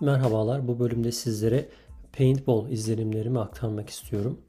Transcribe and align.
Merhabalar. 0.00 0.68
Bu 0.68 0.78
bölümde 0.78 1.12
sizlere 1.12 1.68
paintball 2.18 2.70
izlenimlerimi 2.70 3.40
aktarmak 3.40 3.90
istiyorum. 3.90 4.40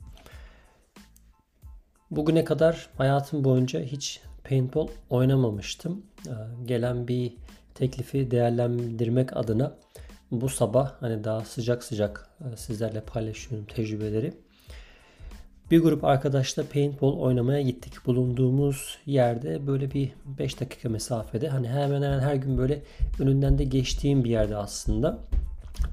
Bugüne 2.11 2.43
kadar 2.43 2.89
hayatım 2.97 3.43
boyunca 3.43 3.81
hiç 3.81 4.21
paintball 4.49 4.87
oynamamıştım. 5.09 6.05
Ee, 6.27 6.31
gelen 6.65 7.07
bir 7.07 7.33
teklifi 7.75 8.31
değerlendirmek 8.31 9.37
adına 9.37 9.77
bu 10.31 10.49
sabah 10.49 11.01
hani 11.01 11.23
daha 11.23 11.41
sıcak 11.41 11.83
sıcak 11.83 12.29
e, 12.53 12.57
sizlerle 12.57 13.01
paylaşıyorum 13.01 13.67
tecrübeleri. 13.67 14.33
Bir 15.71 15.79
grup 15.79 16.03
arkadaşla 16.03 16.63
paintball 16.73 17.17
oynamaya 17.17 17.61
gittik. 17.61 17.93
Bulunduğumuz 18.05 18.97
yerde 19.05 19.67
böyle 19.67 19.91
bir 19.91 20.11
5 20.25 20.59
dakika 20.59 20.89
mesafede. 20.89 21.49
Hani 21.49 21.67
hemen 21.67 22.01
hemen 22.01 22.19
her 22.19 22.35
gün 22.35 22.57
böyle 22.57 22.81
önünden 23.19 23.57
de 23.57 23.63
geçtiğim 23.63 24.23
bir 24.23 24.29
yerde 24.29 24.55
aslında. 24.55 25.19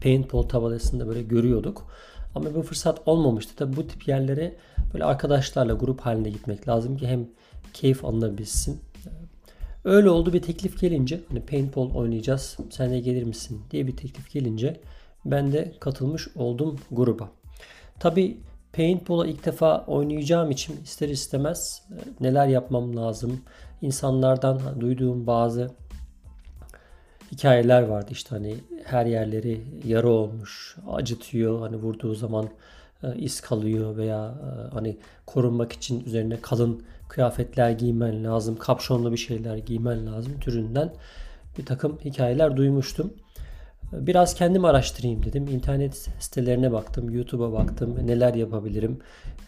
Paintball 0.03 0.43
tabelasında 0.43 1.09
böyle 1.09 1.23
görüyorduk. 1.23 1.87
Ama 2.35 2.55
bu 2.55 2.63
fırsat 2.63 3.01
olmamıştı. 3.07 3.57
Tabi 3.57 3.77
bu 3.77 3.87
tip 3.87 4.09
yerlere 4.09 4.57
böyle 4.93 5.05
arkadaşlarla 5.05 5.73
grup 5.73 6.01
halinde 6.01 6.31
gitmek 6.31 6.69
lazım 6.69 6.97
ki 6.97 7.09
hem 7.09 7.29
keyif 7.73 8.05
alınabilsin. 8.05 8.81
Öyle 9.85 10.11
oldu 10.11 10.33
bir 10.33 10.43
teklif 10.43 10.81
gelince 10.81 11.21
hani 11.29 11.41
paintball 11.41 11.91
oynayacağız 11.95 12.57
sen 12.71 12.91
de 12.91 13.01
gelir 13.01 13.23
misin 13.23 13.63
diye 13.71 13.87
bir 13.87 13.97
teklif 13.97 14.31
gelince 14.33 14.81
ben 15.25 15.53
de 15.53 15.73
katılmış 15.81 16.29
oldum 16.37 16.79
gruba. 16.91 17.31
Tabi 18.01 18.37
Paintball'a 18.77 19.27
ilk 19.27 19.47
defa 19.47 19.85
oynayacağım 19.87 20.51
için 20.51 20.83
ister 20.83 21.09
istemez 21.09 21.83
e, 21.91 22.25
neler 22.25 22.47
yapmam 22.47 22.97
lazım. 22.97 23.41
İnsanlardan 23.83 24.81
duyduğum 24.81 25.27
bazı 25.27 25.71
hikayeler 27.33 27.83
vardı 27.83 28.09
işte 28.11 28.29
hani 28.31 28.57
her 28.85 29.07
yerleri 29.07 29.61
yara 29.85 30.09
olmuş, 30.09 30.77
acıtıyor 30.93 31.61
hani 31.61 31.77
vurduğu 31.77 32.15
zaman 32.15 32.49
e, 33.03 33.17
iz 33.17 33.41
kalıyor 33.41 33.97
veya 33.97 34.27
e, 34.27 34.75
hani 34.75 34.99
korunmak 35.27 35.73
için 35.73 36.05
üzerine 36.05 36.41
kalın 36.41 36.83
kıyafetler 37.09 37.71
giymen 37.71 38.25
lazım, 38.25 38.57
kapşonlu 38.57 39.13
bir 39.13 39.17
şeyler 39.17 39.57
giymen 39.57 40.07
lazım 40.07 40.41
türünden 40.41 40.93
bir 41.59 41.67
takım 41.67 41.99
hikayeler 42.05 42.57
duymuştum. 42.57 43.15
Biraz 43.93 44.35
kendim 44.35 44.65
araştırayım 44.65 45.23
dedim. 45.23 45.49
İnternet 45.49 46.09
sitelerine 46.19 46.73
baktım, 46.73 47.11
YouTube'a 47.11 47.53
baktım. 47.53 48.07
Neler 48.07 48.35
yapabilirim? 48.35 48.99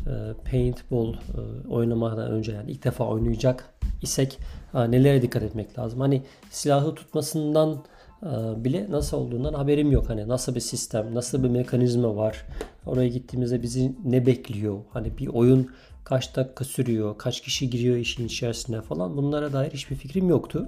Ee, 0.06 0.50
paintball 0.50 1.12
e, 1.12 1.68
oynamadan 1.68 2.30
önce 2.30 2.52
yani 2.52 2.70
ilk 2.70 2.84
defa 2.84 3.04
oynayacak 3.04 3.64
isek 4.02 4.38
nelere 4.74 5.22
dikkat 5.22 5.42
etmek 5.42 5.78
lazım? 5.78 6.00
Hani 6.00 6.22
silahı 6.50 6.94
tutmasından 6.94 7.84
e, 8.22 8.64
bile 8.64 8.86
nasıl 8.90 9.16
olduğundan 9.16 9.54
haberim 9.54 9.92
yok. 9.92 10.10
Hani 10.10 10.28
nasıl 10.28 10.54
bir 10.54 10.60
sistem, 10.60 11.14
nasıl 11.14 11.42
bir 11.44 11.48
mekanizma 11.48 12.16
var? 12.16 12.46
Oraya 12.86 13.08
gittiğimizde 13.08 13.62
bizi 13.62 13.96
ne 14.04 14.26
bekliyor? 14.26 14.78
Hani 14.92 15.18
bir 15.18 15.26
oyun 15.26 15.70
kaç 16.04 16.36
dakika 16.36 16.64
sürüyor, 16.64 17.18
kaç 17.18 17.40
kişi 17.40 17.70
giriyor 17.70 17.96
işin 17.96 18.26
içerisine 18.26 18.80
falan 18.80 19.16
bunlara 19.16 19.52
dair 19.52 19.70
hiçbir 19.70 19.96
fikrim 19.96 20.28
yoktu 20.28 20.66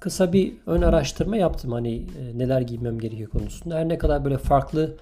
kısa 0.00 0.32
bir 0.32 0.52
ön 0.66 0.82
araştırma 0.82 1.36
yaptım 1.36 1.72
hani 1.72 1.94
e, 1.96 2.38
neler 2.38 2.60
giymem 2.60 2.98
gerekiyor 2.98 3.30
konusunda. 3.30 3.76
Her 3.76 3.88
ne 3.88 3.98
kadar 3.98 4.24
böyle 4.24 4.38
farklı 4.38 4.96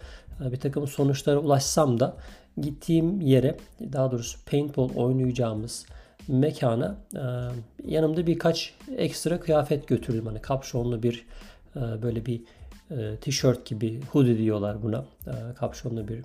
e, 0.44 0.52
bir 0.52 0.56
takım 0.56 0.86
sonuçlara 0.86 1.38
ulaşsam 1.38 2.00
da 2.00 2.16
gittiğim 2.60 3.20
yere 3.20 3.56
daha 3.92 4.10
doğrusu 4.10 4.38
paintball 4.44 4.90
oynayacağımız 4.94 5.86
mekana 6.28 6.96
e, 7.16 7.22
yanımda 7.84 8.26
birkaç 8.26 8.74
ekstra 8.96 9.40
kıyafet 9.40 9.88
götürdüm. 9.88 10.26
Hani 10.26 10.40
kapşonlu 10.40 11.02
bir 11.02 11.26
böyle 12.02 12.26
bir 12.26 12.42
tişört 13.20 13.66
gibi 13.66 14.00
hoodie 14.12 14.38
diyorlar 14.38 14.82
buna. 14.82 15.04
Kapşonlu 15.56 16.08
bir 16.08 16.24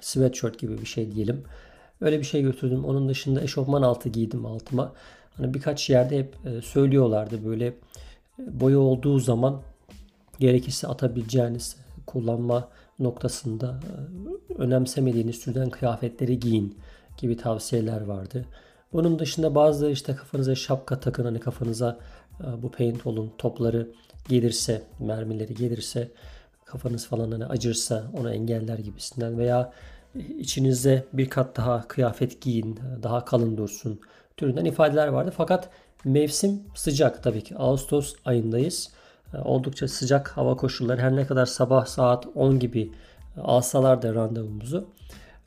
sweatshirt 0.00 0.58
gibi 0.58 0.80
bir 0.80 0.86
şey 0.86 1.12
diyelim. 1.12 1.44
Öyle 2.00 2.18
bir 2.18 2.24
şey 2.24 2.42
götürdüm. 2.42 2.84
Onun 2.84 3.08
dışında 3.08 3.40
eşofman 3.40 3.82
altı 3.82 4.08
giydim 4.08 4.46
altıma. 4.46 4.92
Hani 5.38 5.54
birkaç 5.54 5.90
yerde 5.90 6.18
hep 6.18 6.36
e, 6.46 6.62
söylüyorlardı 6.62 7.44
böyle 7.44 7.66
e, 7.66 7.74
boya 8.38 8.78
olduğu 8.78 9.18
zaman 9.18 9.62
gerekirse 10.38 10.88
atabileceğiniz 10.88 11.76
kullanma 12.06 12.68
noktasında 12.98 13.80
e, 14.48 14.54
önemsemediğiniz 14.54 15.40
türden 15.40 15.70
kıyafetleri 15.70 16.40
giyin 16.40 16.78
gibi 17.16 17.36
tavsiyeler 17.36 18.00
vardı. 18.00 18.44
Bunun 18.92 19.18
dışında 19.18 19.54
bazıları 19.54 19.92
işte 19.92 20.16
kafanıza 20.16 20.54
şapka 20.54 21.00
takın 21.00 21.24
hani 21.24 21.40
kafanıza 21.40 21.98
bu 22.62 22.70
paintball'un 22.70 23.32
topları 23.38 23.88
gelirse, 24.28 24.82
mermileri 25.00 25.54
gelirse 25.54 26.10
kafanız 26.64 27.06
falan 27.06 27.30
hani 27.30 27.46
acırsa 27.46 28.04
onu 28.18 28.32
engeller 28.32 28.78
gibisinden 28.78 29.38
veya 29.38 29.72
içinizde 30.38 31.04
bir 31.12 31.28
kat 31.28 31.56
daha 31.56 31.88
kıyafet 31.88 32.40
giyin, 32.40 32.80
daha 33.02 33.24
kalın 33.24 33.56
dursun 33.56 34.00
türünden 34.38 34.64
ifadeler 34.64 35.08
vardı. 35.08 35.32
Fakat 35.36 35.68
mevsim 36.04 36.62
sıcak 36.74 37.22
tabii 37.22 37.44
ki. 37.44 37.56
Ağustos 37.56 38.14
ayındayız. 38.24 38.90
Ee, 39.34 39.38
oldukça 39.38 39.88
sıcak 39.88 40.28
hava 40.28 40.56
koşulları 40.56 41.00
her 41.00 41.16
ne 41.16 41.26
kadar 41.26 41.46
sabah 41.46 41.86
saat 41.86 42.26
10 42.34 42.58
gibi 42.58 42.92
e, 43.36 43.40
alsalar 43.40 44.02
da 44.02 44.14
randevumuzu 44.14 44.88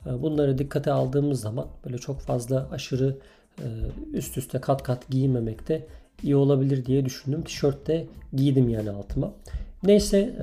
e, 0.06 0.22
bunları 0.22 0.58
dikkate 0.58 0.92
aldığımız 0.92 1.40
zaman 1.40 1.66
böyle 1.84 1.98
çok 1.98 2.20
fazla 2.20 2.68
aşırı 2.72 3.16
e, 3.58 3.66
üst 4.12 4.38
üste 4.38 4.60
kat 4.60 4.82
kat 4.82 5.08
giyinmemekte 5.08 5.86
iyi 6.22 6.36
olabilir 6.36 6.84
diye 6.84 7.04
düşündüm. 7.04 7.42
Tişört 7.42 7.86
de 7.86 8.06
giydim 8.34 8.68
yani 8.68 8.90
altıma. 8.90 9.32
Neyse 9.82 10.34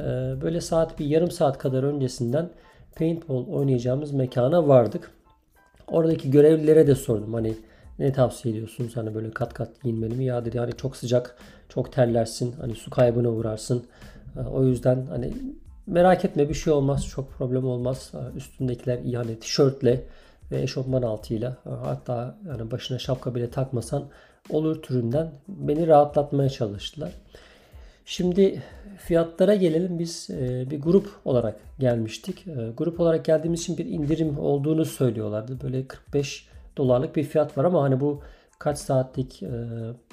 böyle 0.42 0.62
saat 0.62 1.00
bir 1.00 1.06
yarım 1.06 1.32
saat 1.32 1.58
kadar 1.58 1.84
öncesinden 1.84 2.50
paintball 2.96 3.48
oynayacağımız 3.48 4.12
mekana 4.12 4.68
vardık. 4.68 5.12
Oradaki 5.88 6.32
görevlilere 6.32 6.88
de 6.88 6.96
sordum. 6.96 7.34
Hani 7.34 7.56
ne 8.00 8.14
tavsiye 8.14 8.54
ediyorsunuz? 8.54 8.98
Hani 8.98 9.16
böyle 9.16 9.32
kat 9.32 9.54
kat 9.54 9.82
giyinmeli 9.84 10.16
mi? 10.16 10.26
Ya 10.26 10.46
dedi 10.46 10.60
hani 10.60 10.72
çok 10.78 10.96
sıcak, 10.98 11.38
çok 11.70 11.94
terlersin. 11.94 12.56
Hani 12.62 12.76
su 12.76 12.92
kaybına 12.92 13.30
uğrarsın. 13.30 13.84
Ee, 14.38 14.40
o 14.40 14.66
yüzden 14.66 15.06
hani 15.10 15.34
merak 15.88 16.26
etme 16.26 16.50
bir 16.50 16.54
şey 16.54 16.74
olmaz. 16.74 17.08
Çok 17.08 17.32
problem 17.32 17.66
olmaz. 17.66 18.12
Ee, 18.14 18.38
üstündekiler 18.38 19.00
iyi 19.00 19.18
hani 19.18 19.40
tişörtle 19.40 20.04
ve 20.52 20.62
eşofman 20.62 21.02
altıyla 21.02 21.58
e, 21.66 21.70
hatta 21.70 22.38
yani 22.48 22.72
başına 22.72 23.00
şapka 23.00 23.36
bile 23.36 23.50
takmasan 23.50 24.04
olur 24.50 24.82
türünden 24.82 25.32
beni 25.48 25.88
rahatlatmaya 25.88 26.50
çalıştılar. 26.50 27.12
Şimdi 28.06 28.64
fiyatlara 28.98 29.56
gelelim. 29.56 30.00
Biz 30.00 30.30
e, 30.30 30.70
bir 30.70 30.82
grup 30.82 31.10
olarak 31.26 31.56
gelmiştik. 31.80 32.46
Grup 32.78 33.00
olarak 33.00 33.26
geldiğimiz 33.26 33.62
için 33.62 33.78
bir 33.78 33.86
indirim 33.86 34.40
olduğunu 34.40 34.86
söylüyorlardı. 34.86 35.62
Böyle 35.64 35.88
45 35.88 36.48
dolarlık 36.78 37.16
bir 37.16 37.24
fiyat 37.24 37.58
var 37.58 37.66
ama 37.66 37.84
hani 37.84 38.00
bu 38.00 38.22
kaç 38.60 38.78
saatlik 38.78 39.44
e, 39.44 39.50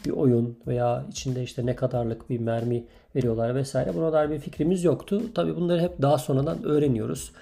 bir 0.05 0.11
oyun 0.11 0.59
veya 0.67 1.05
içinde 1.09 1.43
işte 1.43 1.67
ne 1.67 1.77
kadarlık 1.77 2.31
bir 2.31 2.41
mermi 2.41 2.84
veriyorlar 3.17 3.55
vesaire 3.55 3.94
buna 3.94 4.12
dair 4.12 4.31
bir 4.31 4.39
fikrimiz 4.39 4.84
yoktu. 4.84 5.22
Tabi 5.34 5.56
bunları 5.56 5.81
hep 5.81 6.03
daha 6.03 6.19
sonradan 6.19 6.65
öğreniyoruz. 6.65 7.33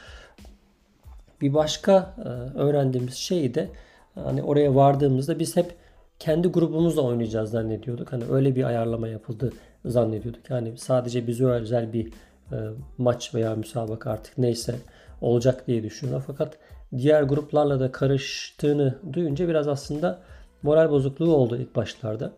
Bir 1.41 1.55
başka 1.55 2.15
e, 2.19 2.29
öğrendiğimiz 2.59 3.15
şey 3.15 3.55
de 3.55 3.69
hani 4.15 4.43
oraya 4.43 4.75
vardığımızda 4.75 5.39
biz 5.39 5.57
hep 5.57 5.75
kendi 6.19 6.49
grubumuzla 6.49 7.03
oynayacağız 7.03 7.51
zannediyorduk. 7.51 8.13
Hani 8.13 8.25
öyle 8.31 8.57
bir 8.57 8.65
ayarlama 8.65 9.09
yapıldı 9.09 9.53
zannediyorduk. 9.85 10.51
Yani 10.51 10.79
sadece 10.79 11.27
bize 11.27 11.45
özel 11.45 11.93
bir 11.93 12.07
e, 12.53 12.57
maç 12.99 13.35
veya 13.35 13.55
müsabaka 13.55 14.11
artık 14.11 14.39
neyse 14.39 14.75
olacak 15.21 15.67
diye 15.67 15.83
düşünüyorlar. 15.83 16.25
Fakat 16.27 16.59
diğer 16.99 17.23
gruplarla 17.23 17.81
da 17.81 17.93
karıştığını 17.93 18.99
duyunca 19.13 19.49
biraz 19.49 19.69
aslında 19.69 20.19
moral 20.63 20.91
bozukluğu 20.91 21.35
oldu 21.35 21.57
ilk 21.57 21.77
başlarda. 21.77 22.33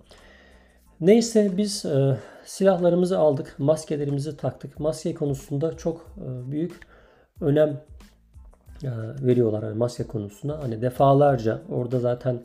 Neyse 1.00 1.56
biz 1.56 1.84
e, 1.84 2.16
silahlarımızı 2.44 3.18
aldık, 3.18 3.54
maskelerimizi 3.58 4.36
taktık. 4.36 4.80
Maske 4.80 5.14
konusunda 5.14 5.76
çok 5.76 6.06
e, 6.16 6.50
büyük 6.50 6.80
önem 7.40 7.80
e, 8.82 8.90
veriyorlar 9.22 9.64
hani 9.64 9.76
maske 9.78 10.06
konusuna. 10.06 10.62
Hani 10.62 10.82
defalarca 10.82 11.62
orada 11.68 12.00
zaten 12.00 12.42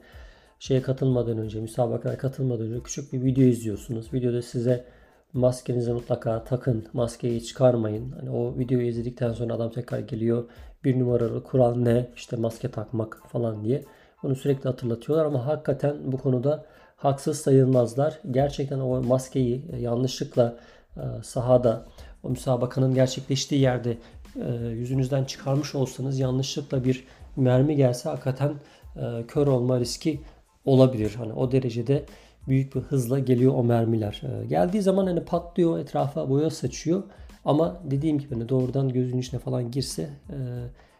şeye 0.59 0.81
katılmadan 0.81 1.37
önce, 1.37 1.61
müsabakaya 1.61 2.17
katılmadan 2.17 2.65
önce 2.65 2.83
küçük 2.83 3.13
bir 3.13 3.23
video 3.23 3.43
izliyorsunuz. 3.43 4.13
Videoda 4.13 4.41
size 4.41 4.85
maskenizi 5.33 5.93
mutlaka 5.93 6.43
takın, 6.43 6.87
maskeyi 6.93 7.43
çıkarmayın. 7.43 8.11
Hani 8.11 8.29
o 8.29 8.57
videoyu 8.57 8.87
izledikten 8.87 9.33
sonra 9.33 9.53
adam 9.53 9.71
tekrar 9.71 9.99
geliyor. 9.99 10.43
Bir 10.83 10.99
numaralı 10.99 11.43
kural 11.43 11.75
ne? 11.75 12.09
İşte 12.15 12.35
maske 12.35 12.71
takmak 12.71 13.21
falan 13.27 13.63
diye. 13.63 13.83
Bunu 14.23 14.35
sürekli 14.35 14.63
hatırlatıyorlar 14.63 15.25
ama 15.25 15.45
hakikaten 15.45 16.11
bu 16.11 16.17
konuda 16.17 16.65
haksız 16.97 17.41
sayılmazlar. 17.41 18.19
Gerçekten 18.31 18.79
o 18.79 19.01
maskeyi 19.03 19.65
yanlışlıkla 19.79 20.57
e, 20.97 21.01
sahada 21.23 21.85
o 22.23 22.29
müsabakanın 22.29 22.93
gerçekleştiği 22.93 23.61
yerde 23.61 23.97
e, 24.35 24.67
yüzünüzden 24.67 25.23
çıkarmış 25.23 25.75
olsanız 25.75 26.19
yanlışlıkla 26.19 26.83
bir 26.83 27.03
mermi 27.35 27.75
gelse 27.75 28.09
hakikaten 28.09 28.53
e, 28.95 29.27
kör 29.27 29.47
olma 29.47 29.79
riski 29.79 30.21
olabilir. 30.65 31.15
Hani 31.17 31.33
o 31.33 31.51
derecede 31.51 32.05
büyük 32.47 32.75
bir 32.75 32.81
hızla 32.81 33.19
geliyor 33.19 33.53
o 33.55 33.63
mermiler. 33.63 34.21
Geldiği 34.49 34.81
zaman 34.81 35.07
hani 35.07 35.25
patlıyor, 35.25 35.79
etrafa 35.79 36.29
boya 36.29 36.49
saçıyor. 36.49 37.03
Ama 37.45 37.81
dediğim 37.83 38.19
gibi 38.19 38.33
hani 38.33 38.49
doğrudan 38.49 38.89
gözün 38.89 39.17
içine 39.17 39.39
falan 39.39 39.71
girse 39.71 40.09
e, 40.29 40.37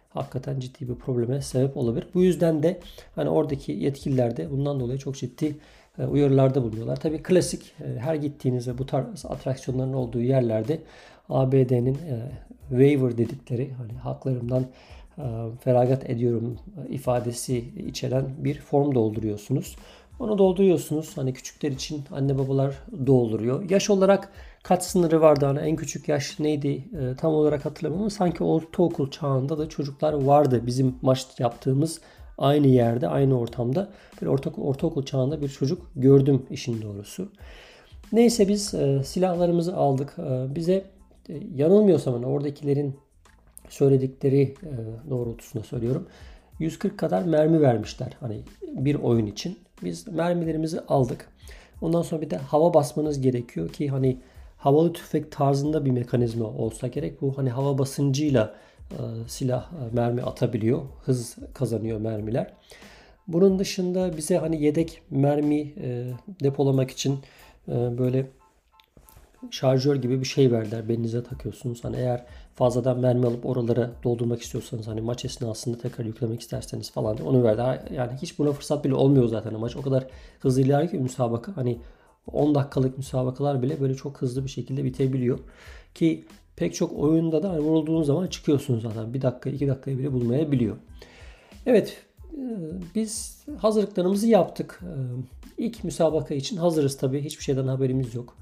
hakikaten 0.10 0.60
ciddi 0.60 0.90
bir 0.90 0.96
probleme 0.96 1.42
sebep 1.42 1.78
olabilir. 1.78 2.08
Bu 2.14 2.22
yüzden 2.22 2.64
de 2.64 2.80
hani 3.16 3.30
oradaki 3.30 3.72
yetkililer 3.72 4.38
de 4.38 4.52
bundan 4.52 4.80
dolayı 4.80 5.00
çok 5.00 5.16
ciddi 5.16 5.56
e, 6.00 6.06
uyarılarda 6.06 6.64
bulunuyorlar. 6.64 6.96
Tabii 6.96 7.24
klasik 7.24 7.74
e, 7.82 8.00
her 8.00 8.16
gittiğinizde 8.16 8.78
bu 8.78 8.86
tarz 8.86 9.26
atraksiyonların 9.26 9.94
olduğu 9.94 10.22
yerlerde 10.22 10.80
ABD'nin 11.30 11.96
e, 11.96 12.32
waiver 12.70 13.18
dedikleri 13.18 13.72
hani 13.74 13.94
haklarımdan 13.94 14.66
feragat 15.60 16.10
ediyorum 16.10 16.58
ifadesi 16.90 17.58
içeren 17.88 18.26
bir 18.38 18.60
form 18.60 18.96
dolduruyorsunuz. 18.96 19.76
Onu 20.22 20.38
dolduruyorsunuz. 20.38 21.18
Hani 21.18 21.34
küçükler 21.34 21.72
için 21.72 22.04
anne 22.12 22.38
babalar 22.38 22.76
dolduruyor. 23.08 23.70
Yaş 23.70 23.90
olarak 23.90 24.30
kaç 24.64 24.84
sınırı 24.84 25.22
vardı? 25.22 25.46
Hani 25.46 25.60
en 25.60 25.76
küçük 25.76 26.08
yaş 26.08 26.40
neydi? 26.40 26.84
tam 27.18 27.34
olarak 27.34 27.66
hatırlamıyorum 27.66 28.04
ama 28.04 28.10
sanki 28.10 28.44
ortaokul 28.44 29.12
çağında 29.12 29.58
da 29.58 29.70
çocuklar 29.70 30.14
vardı. 30.14 30.62
Bizim 30.66 30.96
maç 31.02 31.28
yaptığımız 31.40 32.02
aynı 32.38 32.68
yerde, 32.68 33.08
aynı 33.08 33.40
ortamda 33.40 33.90
bir 34.22 34.28
ortaokul, 34.28 34.64
ortaokul 34.64 35.04
çağında 35.04 35.42
bir 35.42 35.50
çocuk 35.50 35.92
gördüm 35.96 36.46
işin 36.50 36.82
doğrusu. 36.82 37.30
Neyse 38.12 38.48
biz 38.48 38.74
e, 38.74 39.04
silahlarımızı 39.04 39.76
aldık. 39.76 40.16
E, 40.20 40.56
bize 40.56 40.84
e, 41.30 41.34
yanılmıyorsam 41.56 42.14
hani 42.14 42.26
oradakilerin 42.26 42.96
söyledikleri 43.70 44.42
e, 44.42 44.72
doğrultusunda 45.10 45.64
söylüyorum. 45.64 46.08
140 46.62 46.98
kadar 46.98 47.24
mermi 47.24 47.62
vermişler 47.62 48.18
hani 48.20 48.42
bir 48.62 48.96
oyun 48.96 49.26
için. 49.26 49.60
Biz 49.84 50.08
mermilerimizi 50.08 50.80
aldık. 50.80 51.28
Ondan 51.82 52.02
sonra 52.02 52.22
bir 52.22 52.30
de 52.30 52.38
hava 52.38 52.74
basmanız 52.74 53.22
gerekiyor 53.22 53.70
ki 53.70 53.90
hani 53.90 54.18
havalı 54.58 54.94
tüfek 54.94 55.32
tarzında 55.32 55.86
bir 55.86 55.92
mekanizma 55.92 56.46
olsa 56.46 56.88
gerek. 56.88 57.22
Bu 57.22 57.38
hani 57.38 57.50
hava 57.50 57.78
basıncıyla 57.78 58.56
e, 58.92 58.98
silah 59.28 59.72
e, 59.72 59.96
mermi 59.96 60.22
atabiliyor. 60.22 60.82
Hız 61.06 61.36
kazanıyor 61.54 62.00
mermiler. 62.00 62.54
Bunun 63.28 63.60
dışında 63.60 64.18
bize 64.18 64.38
hani 64.38 64.64
yedek 64.64 65.02
mermi 65.10 65.62
e, 65.62 66.08
depolamak 66.44 66.92
için 66.92 67.20
böyle 67.68 68.28
şarjör 69.52 69.96
gibi 69.96 70.20
bir 70.20 70.26
şey 70.26 70.52
verdiler. 70.52 70.90
Belinize 70.90 71.24
takıyorsunuz. 71.24 71.84
Hani 71.84 71.98
eğer 71.98 72.26
fazladan 72.56 73.00
mermi 73.00 73.26
alıp 73.26 73.46
oralara 73.46 73.92
doldurmak 74.04 74.42
istiyorsanız 74.42 74.88
hani 74.88 75.02
maç 75.02 75.26
esnasında 75.26 75.78
tekrar 75.78 76.06
yüklemek 76.06 76.42
isterseniz 76.42 76.92
falan 76.92 77.18
onu 77.18 77.44
verdi. 77.44 77.94
Yani 77.94 78.12
hiç 78.22 78.40
buna 78.40 78.52
fırsat 78.52 78.86
bile 78.86 78.96
olmuyor 78.96 79.28
zaten. 79.28 79.60
Maç 79.60 79.76
o 79.76 79.82
kadar 79.82 80.08
hızlı 80.40 80.62
ilerliyor 80.62 80.92
ki 80.92 80.98
müsabaka. 80.98 81.58
Hani 81.58 81.80
10 82.32 82.56
dakikalık 82.56 82.98
müsabakalar 82.98 83.62
bile 83.62 83.82
böyle 83.82 83.96
çok 83.96 84.22
hızlı 84.22 84.44
bir 84.44 84.50
şekilde 84.50 84.84
bitebiliyor. 84.84 85.40
Ki 85.96 86.26
pek 86.56 86.76
çok 86.76 86.94
oyunda 87.00 87.44
da 87.44 87.50
hani 87.50 87.60
vurulduğunuz 87.60 88.08
zaman 88.08 88.28
çıkıyorsunuz 88.28 88.82
zaten. 88.82 89.14
Bir 89.14 89.22
dakika, 89.22 89.50
iki 89.50 89.68
dakikayı 89.68 90.00
bile 90.00 90.14
bulmayabiliyor. 90.14 90.78
Evet, 91.66 91.98
e, 92.34 92.44
biz 92.96 93.44
hazırlıklarımızı 93.58 94.28
yaptık. 94.28 94.80
E, 94.84 94.92
ilk 95.58 95.84
müsabaka 95.84 96.34
için 96.34 96.58
hazırız 96.58 96.98
tabii. 96.98 97.22
Hiçbir 97.22 97.44
şeyden 97.44 97.68
haberimiz 97.68 98.16
yok. 98.16 98.38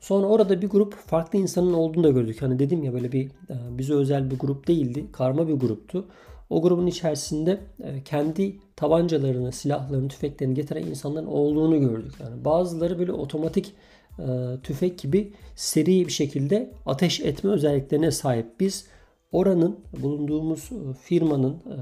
Sonra 0.00 0.26
orada 0.26 0.62
bir 0.62 0.68
grup 0.68 0.94
farklı 0.94 1.38
insanın 1.38 1.72
olduğunu 1.72 2.04
da 2.04 2.10
gördük. 2.10 2.42
Hani 2.42 2.58
dedim 2.58 2.84
ya 2.84 2.92
böyle 2.92 3.12
bir 3.12 3.26
e, 3.26 3.78
bize 3.78 3.94
özel 3.94 4.30
bir 4.30 4.38
grup 4.38 4.68
değildi. 4.68 5.06
Karma 5.12 5.48
bir 5.48 5.54
gruptu. 5.54 6.04
O 6.50 6.62
grubun 6.62 6.86
içerisinde 6.86 7.60
kendi 8.04 8.56
tabancalarını, 8.76 9.52
silahlarını, 9.52 10.08
tüfeklerini 10.08 10.54
getiren 10.54 10.82
insanların 10.82 11.26
olduğunu 11.26 11.80
gördük. 11.80 12.12
Yani 12.20 12.44
bazıları 12.44 12.98
böyle 12.98 13.12
otomatik 13.12 13.74
e, 14.18 14.24
tüfek 14.62 14.98
gibi 14.98 15.32
seri 15.56 16.06
bir 16.06 16.12
şekilde 16.12 16.70
ateş 16.86 17.20
etme 17.20 17.50
özelliklerine 17.50 18.10
sahip. 18.10 18.60
Biz 18.60 18.86
oranın 19.32 19.76
bulunduğumuz 20.02 20.70
e, 20.72 20.94
firmanın 21.02 21.52
e, 21.52 21.76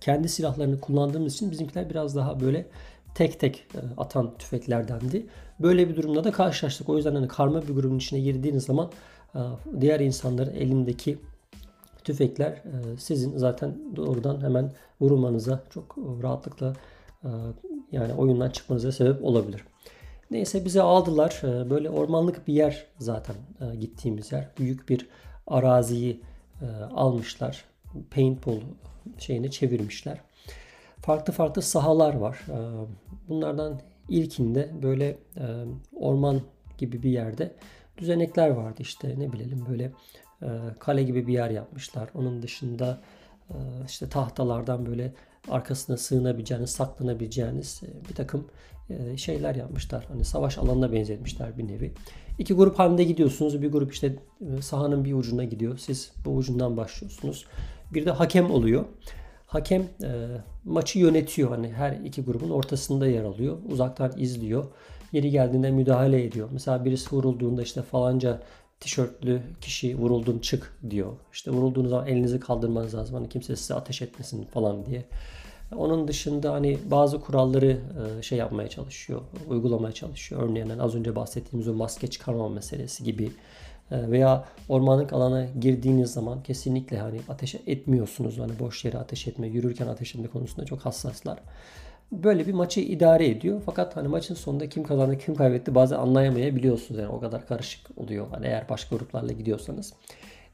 kendi 0.00 0.28
silahlarını 0.28 0.80
kullandığımız 0.80 1.34
için 1.34 1.50
bizimkiler 1.50 1.90
biraz 1.90 2.16
daha 2.16 2.40
böyle 2.40 2.66
tek 3.18 3.40
tek 3.40 3.66
atan 3.96 4.38
tüfeklerdendi. 4.38 5.26
Böyle 5.60 5.88
bir 5.88 5.96
durumda 5.96 6.24
da 6.24 6.32
karşılaştık. 6.32 6.88
O 6.88 6.96
yüzden 6.96 7.14
hani 7.14 7.28
karma 7.28 7.62
bir 7.62 7.74
grubun 7.74 7.96
içine 7.96 8.20
girdiğiniz 8.20 8.64
zaman 8.64 8.90
diğer 9.80 10.00
insanların 10.00 10.54
elindeki 10.54 11.18
tüfekler 12.04 12.62
sizin 12.98 13.38
zaten 13.38 13.96
doğrudan 13.96 14.40
hemen 14.40 14.72
vurulmanıza 15.00 15.62
çok 15.70 15.98
rahatlıkla 15.98 16.72
yani 17.92 18.14
oyundan 18.14 18.50
çıkmanıza 18.50 18.92
sebep 18.92 19.24
olabilir. 19.24 19.64
Neyse 20.30 20.64
bizi 20.64 20.82
aldılar. 20.82 21.40
Böyle 21.42 21.90
ormanlık 21.90 22.48
bir 22.48 22.54
yer 22.54 22.86
zaten 22.98 23.36
e, 23.60 23.76
gittiğimiz 23.76 24.32
yer. 24.32 24.48
Büyük 24.58 24.88
bir 24.88 25.06
araziyi 25.46 26.20
e, 26.62 26.66
almışlar. 26.94 27.64
Paintball 28.10 28.60
şeyini 29.18 29.50
çevirmişler. 29.50 30.20
Farklı 31.00 31.32
farklı 31.32 31.62
sahalar 31.62 32.14
var. 32.14 32.40
Ee, 32.48 32.54
bunlardan 33.28 33.80
ilkinde 34.08 34.70
böyle 34.82 35.08
e, 35.36 35.64
orman 35.96 36.40
gibi 36.78 37.02
bir 37.02 37.10
yerde 37.10 37.54
düzenekler 37.98 38.50
vardı 38.50 38.76
işte 38.78 39.14
ne 39.18 39.32
bilelim 39.32 39.66
böyle 39.68 39.92
kale 40.78 41.02
gibi 41.02 41.26
bir 41.26 41.32
yer 41.32 41.50
yapmışlar. 41.50 42.08
Onun 42.14 42.42
dışında 42.42 43.00
işte 43.86 44.08
tahtalardan 44.08 44.86
böyle 44.86 45.12
arkasına 45.48 45.96
sığınabileceğiniz, 45.96 46.70
saklanabileceğiniz 46.70 47.82
bir 48.10 48.14
takım 48.14 48.48
e, 48.90 49.16
şeyler 49.16 49.54
yapmışlar. 49.54 50.04
Hani 50.08 50.24
savaş 50.24 50.58
alanına 50.58 50.92
benzetmişler 50.92 51.58
bir 51.58 51.68
nevi. 51.68 51.92
İki 52.38 52.54
grup 52.54 52.78
halinde 52.78 53.04
gidiyorsunuz. 53.04 53.62
Bir 53.62 53.72
grup 53.72 53.92
işte 53.92 54.16
e, 54.40 54.62
sahanın 54.62 55.04
bir 55.04 55.14
ucuna 55.14 55.44
gidiyor. 55.44 55.78
Siz 55.78 56.12
bu 56.24 56.30
ucundan 56.30 56.76
başlıyorsunuz. 56.76 57.46
Bir 57.94 58.06
de 58.06 58.10
hakem 58.10 58.50
oluyor. 58.50 58.84
Hakem 59.48 59.82
e, 59.82 60.26
maçı 60.64 60.98
yönetiyor. 60.98 61.50
Hani 61.50 61.72
her 61.72 61.92
iki 61.92 62.24
grubun 62.24 62.50
ortasında 62.50 63.06
yer 63.06 63.24
alıyor. 63.24 63.56
Uzaktan 63.68 64.12
izliyor. 64.16 64.64
Yeri 65.12 65.30
geldiğinde 65.30 65.70
müdahale 65.70 66.24
ediyor. 66.24 66.48
Mesela 66.52 66.84
birisi 66.84 67.16
vurulduğunda 67.16 67.62
işte 67.62 67.82
falanca 67.82 68.42
tişörtlü 68.80 69.42
kişi 69.60 69.98
vuruldun 69.98 70.38
çık 70.38 70.76
diyor. 70.90 71.12
İşte 71.32 71.50
vurulduğunuz 71.50 71.90
zaman 71.90 72.06
elinizi 72.06 72.40
kaldırmanız 72.40 72.94
lazım. 72.94 73.14
Hani 73.14 73.28
kimse 73.28 73.56
size 73.56 73.74
ateş 73.74 74.02
etmesin 74.02 74.44
falan 74.44 74.86
diye. 74.86 75.04
Onun 75.76 76.08
dışında 76.08 76.52
hani 76.52 76.78
bazı 76.90 77.20
kuralları 77.20 77.80
e, 78.18 78.22
şey 78.22 78.38
yapmaya 78.38 78.68
çalışıyor, 78.68 79.20
uygulamaya 79.48 79.92
çalışıyor. 79.92 80.42
Örneğin 80.42 80.78
az 80.78 80.94
önce 80.94 81.16
bahsettiğimiz 81.16 81.68
o 81.68 81.74
maske 81.74 82.06
çıkarma 82.06 82.48
meselesi 82.48 83.04
gibi 83.04 83.32
veya 83.92 84.44
ormanlık 84.68 85.12
alana 85.12 85.46
girdiğiniz 85.60 86.12
zaman 86.12 86.42
kesinlikle 86.42 86.98
hani 86.98 87.20
ateş 87.28 87.54
etmiyorsunuz. 87.66 88.38
Hani 88.38 88.58
boş 88.58 88.84
yere 88.84 88.98
ateş 88.98 89.28
etme, 89.28 89.46
yürürken 89.46 89.86
ateş 89.86 90.14
etme 90.14 90.28
konusunda 90.28 90.66
çok 90.66 90.80
hassaslar. 90.80 91.38
Böyle 92.12 92.46
bir 92.46 92.52
maçı 92.52 92.80
idare 92.80 93.28
ediyor. 93.28 93.62
Fakat 93.66 93.96
hani 93.96 94.08
maçın 94.08 94.34
sonunda 94.34 94.68
kim 94.68 94.82
kazandı, 94.82 95.18
kim 95.18 95.34
kaybetti 95.34 95.74
bazen 95.74 95.96
anlayamayabiliyorsunuz. 95.96 97.00
Yani 97.00 97.12
o 97.12 97.20
kadar 97.20 97.46
karışık 97.46 97.98
oluyor. 97.98 98.26
Hani 98.30 98.46
eğer 98.46 98.68
başka 98.68 98.96
gruplarla 98.96 99.32
gidiyorsanız. 99.32 99.92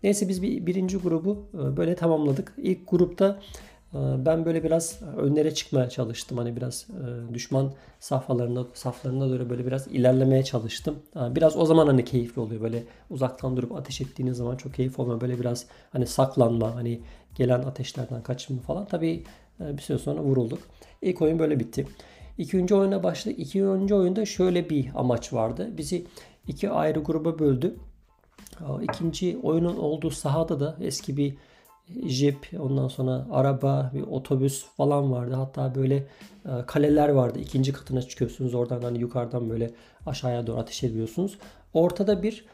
Neyse 0.03 0.29
biz 0.29 0.43
bir 0.43 0.67
birinci 0.67 0.97
grubu 0.97 1.47
e, 1.55 1.77
böyle 1.77 1.95
tamamladık. 1.95 2.55
İlk 2.59 2.91
grupta 2.91 3.27
ee, 3.27 3.74
ben 3.95 4.45
böyle 4.45 4.65
biraz 4.65 5.03
önlere 5.17 5.55
çıkmaya 5.55 5.89
çalıştım. 5.89 6.39
Hani 6.39 6.57
biraz 6.57 6.87
e, 6.91 7.35
düşman 7.35 7.73
safhalarında 8.01 8.67
saflarında 8.75 9.31
doğru 9.31 9.51
böyle 9.51 9.67
biraz 9.67 9.87
ilerlemeye 9.87 10.45
çalıştım. 10.45 10.97
Biraz 11.17 11.57
o 11.57 11.67
zaman 11.67 11.87
hani 11.87 12.05
keyifli 12.05 12.41
oluyor. 12.41 12.61
Böyle 12.61 12.85
uzaktan 13.11 13.57
durup 13.57 13.73
ateş 13.73 14.01
ettiğiniz 14.01 14.37
zaman 14.37 14.57
çok 14.57 14.75
keyif 14.75 14.99
olmuyor. 14.99 15.21
Böyle 15.21 15.41
biraz 15.41 15.67
hani 15.93 16.07
saklanma, 16.07 16.75
hani 16.75 17.01
gelen 17.35 17.63
ateşlerden 17.63 18.23
kaçınma 18.23 18.63
falan. 18.63 18.87
Tabii 18.87 19.25
e, 19.61 19.77
bir 19.77 19.83
süre 19.83 19.99
sonra 19.99 20.21
vurulduk. 20.23 20.59
İlk 21.03 21.23
oyun 21.23 21.39
böyle 21.39 21.61
bitti. 21.61 21.87
İkinci 22.39 22.75
oyuna 22.75 23.03
başladık. 23.03 23.39
İkinci 23.39 23.95
oyunda 23.95 24.27
şöyle 24.27 24.71
bir 24.71 24.91
amaç 24.95 25.33
vardı. 25.33 25.71
Bizi 25.77 26.07
iki 26.49 26.71
ayrı 26.71 27.01
gruba 27.01 27.39
böldü. 27.39 27.77
İkinci 28.83 29.39
oyunun 29.43 29.77
olduğu 29.77 30.11
sahada 30.11 30.61
da 30.61 30.77
eski 30.81 31.17
bir 31.17 31.35
jip, 32.07 32.51
ondan 32.59 32.89
sonra 32.89 33.27
araba, 33.31 33.91
bir 33.95 34.03
otobüs 34.03 34.65
falan 34.77 35.13
vardı. 35.13 35.35
Hatta 35.35 35.75
böyle 35.75 35.97
e, 36.45 36.51
kaleler 36.67 37.09
vardı. 37.09 37.39
İkinci 37.39 37.73
katına 37.73 38.03
çıkıyorsunuz. 38.03 38.55
Oradan 38.55 38.83
hani 38.83 38.99
yukarıdan 38.99 39.51
böyle 39.51 39.71
aşağıya 40.07 40.47
doğru 40.47 40.59
ateş 40.59 40.85
ediyorsunuz. 40.85 41.39
Ortada 41.75 42.23
bir 42.23 42.45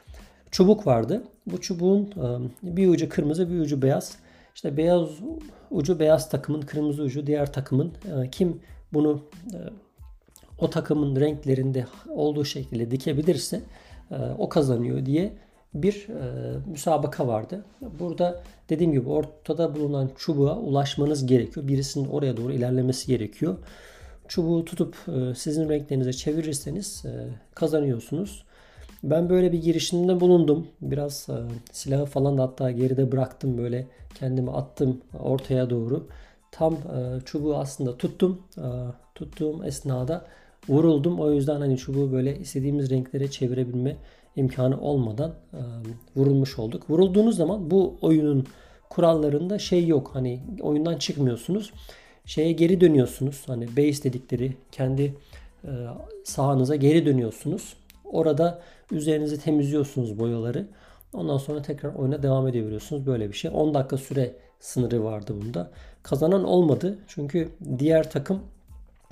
çubuk 0.51 0.87
vardı. 0.87 1.25
Bu 1.47 1.61
çubuğun 1.61 2.03
e, 2.03 2.77
bir 2.77 2.89
ucu 2.89 3.09
kırmızı, 3.09 3.51
bir 3.51 3.61
ucu 3.61 3.83
beyaz. 3.83 4.17
İşte 4.55 4.77
beyaz 4.77 5.09
ucu 5.71 5.99
beyaz 5.99 6.31
takımın, 6.31 6.61
kırmızı 6.61 7.03
ucu 7.03 7.27
diğer 7.27 7.53
takımın. 7.53 7.93
E, 8.05 8.31
kim 8.31 8.61
bunu 8.93 9.23
o 10.59 10.71
takımın 10.71 11.21
renklerinde 11.21 11.87
olduğu 12.09 12.45
şekilde 12.45 12.91
dikebilirse 12.91 13.63
o 14.39 14.49
kazanıyor 14.49 15.07
diye 15.07 15.33
bir 15.75 16.09
e, 16.09 16.59
müsabaka 16.67 17.29
vardı. 17.29 17.65
Burada 18.01 18.43
dediğim 18.71 18.93
gibi 18.93 19.09
ortada 19.09 19.75
bulunan 19.75 20.11
çubuğa 20.17 20.57
ulaşmanız 20.57 21.27
gerekiyor. 21.27 21.69
Birisinin 21.69 22.09
oraya 22.09 22.37
doğru 22.37 22.53
ilerlemesi 22.53 23.07
gerekiyor. 23.07 23.57
Çubuğu 24.29 24.65
tutup 24.65 24.97
e, 25.09 25.35
sizin 25.35 25.69
renklerinize 25.69 26.13
çevirirseniz 26.13 27.05
e, 27.07 27.11
kazanıyorsunuz. 27.55 28.45
Ben 29.03 29.29
böyle 29.29 29.53
bir 29.53 29.63
girişimde 29.63 30.21
bulundum. 30.21 30.67
Biraz 30.81 31.29
e, 31.29 31.35
silahı 31.73 32.05
falan 32.05 32.39
da 32.39 32.43
hatta 32.43 32.71
geride 32.71 33.13
bıraktım 33.13 33.59
böyle 33.59 33.87
kendimi 34.15 34.51
attım 34.51 35.01
ortaya 35.21 35.71
doğru. 35.71 36.07
Tam 36.53 36.75
e, 36.75 37.21
çubuğu 37.25 37.57
aslında 37.57 37.97
tuttum. 37.97 38.43
E, 38.59 38.67
tuttuğum 39.15 39.65
esnada 39.65 40.27
vuruldum. 40.69 41.21
O 41.21 41.33
yüzden 41.33 41.61
hani 41.61 41.77
çubuğu 41.77 42.13
böyle 42.13 42.39
istediğimiz 42.39 42.91
renklere 42.91 43.31
çevirebilme 43.31 43.97
imkanı 44.41 44.81
olmadan 44.81 45.35
e, 45.53 45.61
vurulmuş 46.17 46.59
olduk. 46.59 46.91
Vurulduğunuz 46.91 47.37
zaman 47.37 47.71
bu 47.71 47.97
oyunun 48.01 48.47
kurallarında 48.89 49.59
şey 49.59 49.87
yok. 49.87 50.11
Hani 50.13 50.41
oyundan 50.61 50.97
çıkmıyorsunuz. 50.97 51.73
Şeye 52.25 52.53
geri 52.53 52.81
dönüyorsunuz. 52.81 53.43
Hani 53.47 53.69
base 53.77 54.03
dedikleri 54.03 54.57
kendi 54.73 55.15
e, 55.65 55.71
sahanıza 56.25 56.77
geri 56.77 57.07
dönüyorsunuz. 57.07 57.77
Orada 58.05 58.61
üzerinizi 58.91 59.41
temizliyorsunuz 59.41 60.19
boyaları. 60.19 60.67
Ondan 61.13 61.39
sonra 61.39 61.63
tekrar 61.63 61.95
oyuna 61.95 62.23
devam 62.23 62.49
edebiliyorsunuz. 62.49 63.07
Böyle 63.07 63.29
bir 63.29 63.37
şey. 63.37 63.51
10 63.55 63.75
dakika 63.75 63.97
süre 63.97 64.33
sınırı 64.61 65.05
vardı 65.05 65.35
bunda. 65.43 65.71
Kazanan 66.03 66.45
olmadı. 66.45 66.99
Çünkü 67.07 67.49
diğer 67.79 68.11
takım 68.11 68.41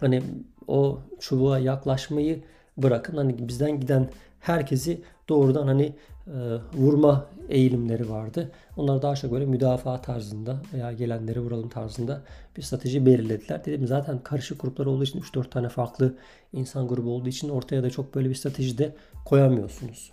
hani 0.00 0.22
o 0.68 0.98
çubuğa 1.20 1.58
yaklaşmayı 1.58 2.40
bırakın. 2.76 3.16
Hani 3.16 3.48
bizden 3.48 3.80
giden 3.80 4.08
herkesi 4.40 5.02
doğrudan 5.28 5.66
hani 5.66 5.94
e, 6.26 6.32
vurma 6.74 7.26
eğilimleri 7.48 8.10
vardı. 8.10 8.50
Onlar 8.76 9.02
daha 9.02 9.16
çok 9.16 9.32
böyle 9.32 9.46
müdafaa 9.46 10.00
tarzında 10.02 10.56
veya 10.72 10.92
gelenleri 10.92 11.40
vuralım 11.40 11.68
tarzında 11.68 12.22
bir 12.56 12.62
strateji 12.62 13.06
belirlediler. 13.06 13.64
Dedim 13.64 13.86
zaten 13.86 14.18
karışık 14.18 14.60
gruplar 14.60 14.86
olduğu 14.86 15.04
için 15.04 15.20
3-4 15.20 15.50
tane 15.50 15.68
farklı 15.68 16.14
insan 16.52 16.88
grubu 16.88 17.10
olduğu 17.10 17.28
için 17.28 17.48
ortaya 17.48 17.82
da 17.82 17.90
çok 17.90 18.14
böyle 18.14 18.28
bir 18.28 18.34
strateji 18.34 18.78
de 18.78 18.94
koyamıyorsunuz. 19.24 20.10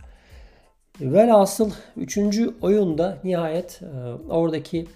Velhasıl 1.02 1.72
3. 1.98 2.18
oyunda 2.62 3.18
nihayet 3.24 3.82
e, 3.82 4.14
oradaki 4.30 4.88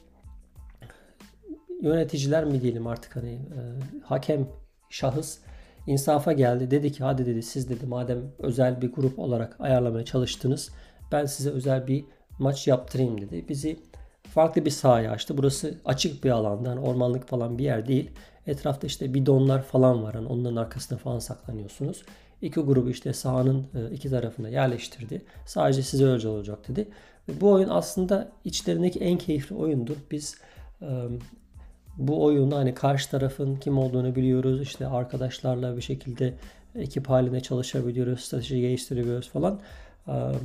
yöneticiler 1.81 2.45
mi 2.45 2.61
diyelim 2.61 2.87
artık 2.87 3.15
hani 3.15 3.31
e, 3.31 3.59
hakem 4.03 4.47
şahıs 4.89 5.37
insafa 5.89 6.33
geldi. 6.33 6.71
Dedi 6.71 6.91
ki 6.91 7.03
hadi 7.03 7.25
dedi 7.25 7.43
siz 7.43 7.69
dedi 7.69 7.85
madem 7.85 8.19
özel 8.39 8.81
bir 8.81 8.91
grup 8.91 9.19
olarak 9.19 9.55
ayarlamaya 9.59 10.05
çalıştınız 10.05 10.71
ben 11.11 11.25
size 11.25 11.49
özel 11.49 11.87
bir 11.87 12.05
maç 12.39 12.67
yaptırayım 12.67 13.21
dedi. 13.21 13.45
Bizi 13.49 13.79
farklı 14.23 14.65
bir 14.65 14.69
sahaya 14.69 15.11
açtı. 15.11 15.37
Burası 15.37 15.77
açık 15.85 16.23
bir 16.23 16.29
alanda. 16.29 16.69
Yani 16.69 16.79
ormanlık 16.79 17.27
falan 17.27 17.57
bir 17.57 17.63
yer 17.63 17.87
değil. 17.87 18.11
Etrafta 18.47 18.87
işte 18.87 19.13
bidonlar 19.13 19.63
falan 19.63 20.03
var. 20.03 20.13
Yani 20.13 20.27
onların 20.27 20.55
arkasında 20.55 20.99
falan 20.99 21.19
saklanıyorsunuz. 21.19 22.03
İki 22.41 22.59
grubu 22.59 22.89
işte 22.89 23.13
sahanın 23.13 23.67
e, 23.75 23.93
iki 23.93 24.09
tarafına 24.09 24.49
yerleştirdi. 24.49 25.21
Sadece 25.45 25.83
size 25.83 26.05
özel 26.05 26.31
olacak 26.31 26.67
dedi. 26.67 26.87
Bu 27.41 27.51
oyun 27.51 27.69
aslında 27.69 28.31
içlerindeki 28.45 28.99
en 28.99 29.17
keyifli 29.17 29.55
oyundu. 29.55 29.95
Biz 30.11 30.37
bu 31.99 32.23
oyunda 32.23 32.55
hani 32.55 32.73
karşı 32.73 33.11
tarafın 33.11 33.55
kim 33.55 33.77
olduğunu 33.77 34.15
biliyoruz. 34.15 34.61
İşte 34.61 34.87
arkadaşlarla 34.87 35.77
bir 35.77 35.81
şekilde 35.81 36.33
ekip 36.75 37.09
halinde 37.09 37.39
çalışabiliyoruz. 37.39 38.19
Strateji 38.19 38.61
geliştirebiliyoruz 38.61 39.29
falan. 39.29 39.59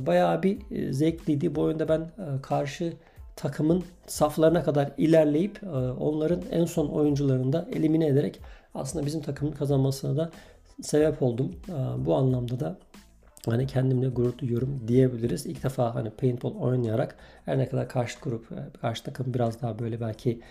Bayağı 0.05 0.43
bir 0.43 0.57
e, 0.71 0.93
zevkliydi. 0.93 1.55
Bu 1.55 1.61
oyunda 1.61 1.89
ben 1.89 1.99
e, 1.99 2.41
karşı 2.41 2.93
takımın 3.35 3.83
saflarına 4.07 4.63
kadar 4.63 4.91
ilerleyip 4.97 5.63
e, 5.63 5.67
onların 5.91 6.41
en 6.51 6.65
son 6.65 6.87
oyuncularını 6.87 7.53
da 7.53 7.67
elimine 7.73 8.07
ederek 8.07 8.39
aslında 8.73 9.05
bizim 9.05 9.21
takımın 9.21 9.51
kazanmasına 9.51 10.17
da 10.17 10.31
sebep 10.81 11.21
oldum. 11.21 11.55
Bu 11.97 12.15
anlamda 12.15 12.59
da 12.59 12.77
hani 13.51 13.67
kendimle 13.67 14.07
gurur 14.07 14.37
duyuyorum 14.37 14.81
diyebiliriz. 14.87 15.45
İlk 15.45 15.63
defa 15.63 15.95
hani 15.95 16.09
paintball 16.09 16.55
oynayarak 16.55 17.15
her 17.45 17.57
ne 17.57 17.69
kadar 17.69 17.89
karşı 17.89 18.19
grup, 18.21 18.49
karşı 18.81 19.03
takım 19.03 19.33
biraz 19.33 19.61
daha 19.61 19.79
böyle 19.79 20.01
belki 20.01 20.41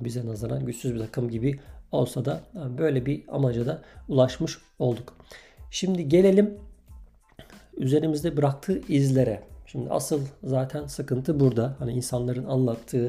bize 0.00 0.26
nazaran 0.26 0.66
güçsüz 0.66 0.94
bir 0.94 0.98
takım 0.98 1.30
gibi 1.30 1.60
olsa 1.92 2.24
da 2.24 2.40
böyle 2.78 3.06
bir 3.06 3.24
amaca 3.28 3.66
da 3.66 3.82
ulaşmış 4.08 4.58
olduk. 4.78 5.16
Şimdi 5.70 6.08
gelelim 6.08 6.58
üzerimizde 7.76 8.36
bıraktığı 8.36 8.80
izlere. 8.92 9.42
Şimdi 9.66 9.90
asıl 9.90 10.20
zaten 10.44 10.86
sıkıntı 10.86 11.40
burada. 11.40 11.76
Hani 11.78 11.92
insanların 11.92 12.44
anlattığı 12.44 13.06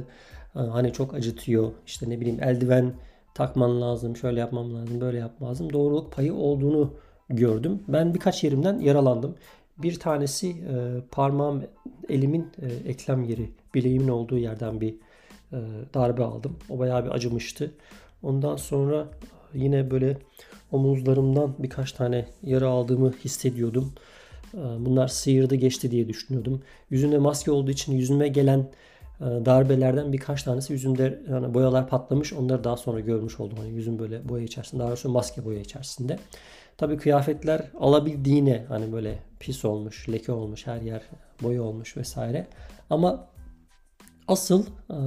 e, 0.56 0.60
hani 0.60 0.94
çok 0.94 1.14
acıtıyor. 1.14 1.72
İşte 1.86 2.10
ne 2.10 2.20
bileyim 2.20 2.44
eldiven 2.44 2.94
takman 3.34 3.82
lazım, 3.82 4.18
şöyle 4.18 4.40
yapmam 4.40 4.76
lazım, 4.76 5.02
böyle 5.02 5.18
yapmam 5.18 5.50
lazım. 5.50 5.74
Doğruluk 5.74 6.14
payı 6.14 6.34
olduğunu 6.34 6.94
gördüm. 7.30 7.80
Ben 7.88 8.14
birkaç 8.14 8.44
yerimden 8.44 8.80
yaralandım. 8.80 9.36
Bir 9.78 10.00
tanesi 10.00 10.50
e, 10.50 10.76
parmağım, 11.12 11.64
elimin 12.10 12.48
e, 12.62 12.90
eklem 12.90 13.24
yeri, 13.24 13.50
bileğimin 13.74 14.08
olduğu 14.08 14.38
yerden 14.38 14.82
bir 14.82 14.94
e, 15.52 15.58
darbe 15.94 16.24
aldım. 16.24 16.58
O 16.70 16.80
bayağı 16.80 17.06
bir 17.06 17.10
acımıştı. 17.10 17.72
Ondan 18.24 18.56
sonra 18.56 19.08
yine 19.54 19.92
böyle 19.92 20.18
omuzlarımdan 20.72 21.54
birkaç 21.60 21.92
tane 21.92 22.26
yara 22.44 22.68
aldığımı 22.68 23.12
hissediyordum. 23.12 23.94
Ee, 24.54 24.58
bunlar 24.58 25.08
sıyırdı 25.08 25.56
geçti 25.56 25.92
diye 25.92 26.10
düşünüyordum. 26.10 26.62
Yüzümde 26.90 27.18
maske 27.18 27.52
olduğu 27.52 27.72
için 27.72 27.94
yüzüme 27.94 28.28
gelen 28.28 28.60
e, 28.60 28.66
darbelerden 29.20 30.14
birkaç 30.14 30.44
tanesi 30.44 30.74
yüzümde 30.74 31.22
yani 31.30 31.54
boyalar 31.54 31.88
patlamış. 31.88 32.34
Onları 32.34 32.64
daha 32.64 32.78
sonra 32.78 33.00
görmüş 33.00 33.40
oldum. 33.40 33.58
Hani 33.58 33.70
yüzüm 33.70 34.00
böyle 34.00 34.30
boya 34.30 34.44
içerisinde. 34.44 34.84
Daha 34.84 34.96
sonra 34.96 35.14
maske 35.14 35.46
boya 35.46 35.60
içerisinde. 35.60 36.20
Tabi 36.78 36.98
kıyafetler 36.98 37.62
alabildiğine 37.80 38.66
hani 38.68 38.94
böyle 38.94 39.20
pis 39.40 39.66
olmuş, 39.66 40.10
leke 40.10 40.32
olmuş, 40.32 40.68
her 40.68 40.82
yer 40.82 41.02
boya 41.44 41.64
olmuş 41.64 41.98
vesaire. 41.98 42.48
Ama 42.90 43.28
asıl 44.28 44.66
e, 44.90 44.98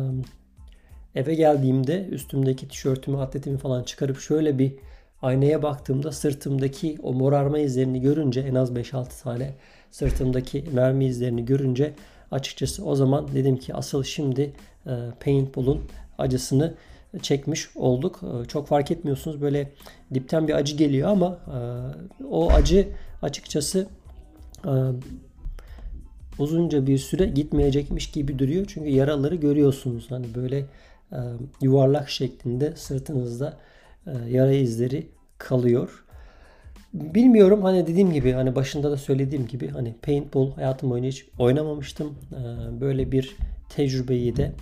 eve 1.15 1.35
geldiğimde 1.35 2.07
üstümdeki 2.07 2.69
tişörtümü, 2.69 3.19
atletimi 3.19 3.59
falan 3.59 3.83
çıkarıp 3.83 4.21
şöyle 4.21 4.59
bir 4.59 4.77
Aynaya 5.23 5.63
baktığımda 5.63 6.13
sırtımdaki 6.13 6.99
o 7.03 7.13
morarma 7.13 7.59
izlerini 7.59 8.01
görünce 8.01 8.41
en 8.41 8.55
az 8.55 8.73
5-6 8.73 9.23
tane 9.23 9.55
sırtımdaki 9.91 10.65
mermi 10.73 11.05
izlerini 11.05 11.45
görünce 11.45 11.95
açıkçası 12.33 12.85
o 12.85 12.95
zaman 12.95 13.29
dedim 13.35 13.57
ki 13.57 13.75
asıl 13.75 14.05
şimdi 14.05 14.53
e, 14.87 14.93
paintball'un 15.25 15.81
acısını 16.19 16.75
çekmiş 17.23 17.69
olduk. 17.77 18.21
E, 18.23 18.49
çok 18.49 18.67
fark 18.67 18.91
etmiyorsunuz 18.91 19.41
böyle 19.41 19.73
dipten 20.15 20.49
bir 20.49 20.55
acı 20.55 20.77
geliyor 20.77 21.09
ama 21.09 21.39
e, 21.47 22.25
o 22.25 22.51
acı 22.51 22.89
açıkçası 23.23 23.87
e, 24.65 24.73
uzunca 26.39 26.87
bir 26.87 26.99
süre 26.99 27.27
gitmeyecekmiş 27.27 28.11
gibi 28.11 28.39
duruyor. 28.39 28.65
Çünkü 28.69 28.91
yaraları 28.91 29.35
görüyorsunuz. 29.35 30.11
Hani 30.11 30.35
böyle 30.35 30.59
e, 31.13 31.19
yuvarlak 31.63 32.11
şeklinde 32.11 32.77
sırtınızda 32.77 33.59
e, 34.07 34.11
yara 34.29 34.53
izleri 34.53 35.09
kalıyor. 35.39 36.05
Bilmiyorum 36.95 37.63
hani 37.63 37.87
dediğim 37.87 38.13
gibi 38.13 38.33
hani 38.33 38.55
başında 38.55 38.91
da 38.91 38.97
söylediğim 38.97 39.47
gibi 39.47 39.69
hani 39.69 39.95
paintball 40.03 40.53
hayatım 40.53 40.91
boyunca 40.91 41.09
hiç 41.09 41.27
oynamamıştım. 41.39 42.15
E, 42.33 42.81
böyle 42.81 43.13
bir 43.13 43.37
tecrübeyi 43.69 44.37
de 44.37 44.53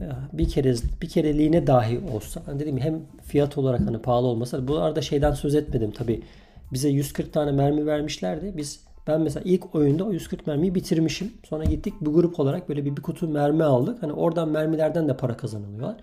e, 0.00 0.06
bir 0.32 0.48
kere 0.48 0.74
bir 1.02 1.08
kereliğine 1.08 1.66
dahi 1.66 2.00
olsa 2.14 2.42
hani 2.46 2.60
dedim 2.60 2.78
hem 2.78 3.00
fiyat 3.22 3.58
olarak 3.58 3.80
hani 3.80 3.98
pahalı 3.98 4.26
olmasa 4.26 4.68
bu 4.68 4.78
arada 4.78 5.02
şeyden 5.02 5.32
söz 5.32 5.54
etmedim 5.54 5.90
tabi 5.90 6.22
bize 6.72 6.88
140 6.88 7.32
tane 7.32 7.52
mermi 7.52 7.86
vermişlerdi. 7.86 8.52
Biz 8.56 8.80
ben 9.06 9.20
mesela 9.20 9.44
ilk 9.44 9.74
oyunda 9.74 10.04
o 10.04 10.12
140 10.12 10.46
mermiyi 10.46 10.74
bitirmişim. 10.74 11.32
Sonra 11.48 11.64
gittik 11.64 11.94
bu 12.00 12.12
grup 12.12 12.40
olarak 12.40 12.68
böyle 12.68 12.84
bir, 12.84 12.96
bir 12.96 13.02
kutu 13.02 13.28
mermi 13.28 13.64
aldık. 13.64 14.02
Hani 14.02 14.12
oradan 14.12 14.48
mermilerden 14.48 15.08
de 15.08 15.16
para 15.16 15.36
kazanılıyorlar. 15.36 15.96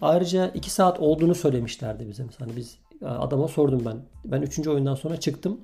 Ayrıca 0.00 0.48
2 0.48 0.70
saat 0.70 1.00
olduğunu 1.00 1.34
söylemişlerdi 1.34 2.08
bize. 2.08 2.24
Mesela 2.24 2.50
hani 2.50 2.56
biz 2.56 2.78
adama 3.02 3.48
sordum 3.48 3.82
ben. 3.84 3.96
Ben 4.24 4.42
3. 4.42 4.68
oyundan 4.68 4.94
sonra 4.94 5.16
çıktım. 5.16 5.60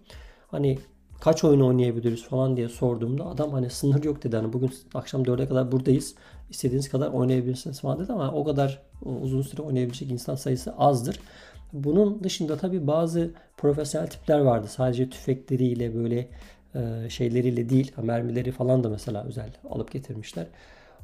Hani 0.49 0.79
kaç 1.21 1.45
oyun 1.45 1.61
oynayabiliriz 1.61 2.25
falan 2.25 2.57
diye 2.57 2.69
sorduğumda 2.69 3.27
adam 3.27 3.53
hani 3.53 3.71
sınır 3.71 4.05
yok 4.05 4.25
dedi. 4.25 4.37
Hani 4.37 4.53
bugün 4.53 4.75
akşam 4.95 5.23
4'e 5.23 5.49
kadar 5.49 5.73
buradayız. 5.73 6.15
İstediğiniz 6.51 6.89
kadar 6.89 7.09
oynayabilirsiniz 7.09 7.81
falan 7.81 7.99
dedi 7.99 8.13
ama 8.13 8.33
o 8.33 8.45
kadar 8.45 8.83
uzun 9.05 9.43
süre 9.43 9.63
oynayabilecek 9.63 10.11
insan 10.11 10.35
sayısı 10.35 10.73
azdır. 10.73 11.21
Bunun 11.73 12.25
dışında 12.25 12.57
tabi 12.57 12.87
bazı 12.87 13.31
profesyonel 13.57 14.07
tipler 14.07 14.39
vardı. 14.39 14.67
Sadece 14.71 15.11
tüfekleriyle 15.11 15.95
böyle 15.95 16.29
e, 16.75 17.11
şeyleriyle 17.11 17.69
değil. 17.69 17.93
Mermileri 18.03 18.53
falan 18.53 18.85
da 18.85 18.89
mesela 18.89 19.25
özel 19.25 19.51
alıp 19.71 19.93
getirmişler. 19.93 20.47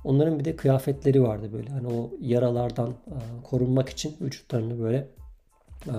Onların 0.05 0.39
bir 0.39 0.45
de 0.45 0.57
kıyafetleri 0.57 1.23
vardı 1.23 1.51
böyle. 1.53 1.71
Hani 1.71 1.87
o 1.87 2.11
yaralardan 2.21 2.89
e, 2.89 3.17
korunmak 3.45 3.89
için 3.89 4.17
vücutlarını 4.21 4.81
böyle 4.81 4.97
e, 4.97 5.18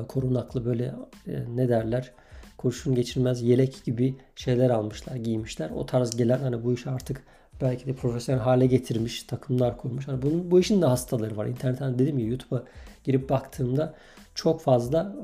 korunaklı 0.07 0.65
böyle 0.65 0.93
e, 1.27 1.43
ne 1.55 1.69
derler 1.69 2.12
kurşun 2.57 2.95
geçirmez 2.95 3.41
yelek 3.41 3.83
gibi 3.86 4.15
şeyler 4.36 4.69
almışlar, 4.69 5.15
giymişler. 5.15 5.69
O 5.69 5.86
tarz 5.86 6.17
gelen 6.17 6.39
hani 6.39 6.63
bu 6.63 6.74
iş 6.74 6.88
artık 6.88 7.24
belki 7.62 7.86
de 7.86 7.93
profesyonel 7.93 8.41
hale 8.41 8.65
getirmiş, 8.65 9.24
takımlar 9.24 9.77
kurmuş. 9.77 10.07
Hani 10.07 10.21
bunun 10.21 10.51
bu 10.51 10.59
işin 10.59 10.81
de 10.81 10.86
hastaları 10.86 11.38
var. 11.38 11.45
İnternetten 11.45 12.00
dedim 12.00 12.19
ya 12.19 12.27
YouTube'a 12.27 12.63
girip 13.03 13.29
baktığımda 13.29 13.95
çok 14.36 14.62
fazla 14.62 15.15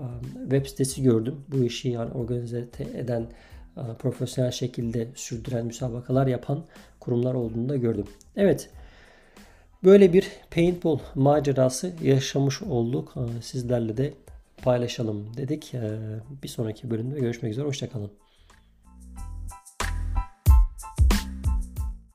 web 0.41 0.65
sitesi 0.65 1.03
gördüm. 1.03 1.35
Bu 1.47 1.63
işi 1.63 1.89
yani 1.89 2.11
organize 2.11 2.67
eden 2.93 3.27
e, 3.77 3.81
profesyonel 3.99 4.51
şekilde 4.51 5.07
sürdüren 5.15 5.65
müsabakalar 5.65 6.27
yapan 6.27 6.65
kurumlar 6.99 7.33
olduğunu 7.33 7.69
da 7.69 7.75
gördüm. 7.75 8.05
Evet. 8.35 8.69
Böyle 9.83 10.13
bir 10.13 10.27
paintball 10.51 10.99
macerası 11.15 11.93
yaşamış 12.03 12.61
olduk. 12.61 13.13
E, 13.17 13.41
sizlerle 13.41 13.97
de 13.97 14.13
paylaşalım 14.65 15.37
dedik. 15.37 15.73
E, 15.73 15.99
bir 16.43 16.47
sonraki 16.47 16.89
bölümde 16.91 17.19
görüşmek 17.19 17.51
üzere. 17.51 17.65
Hoşçakalın. 17.65 18.24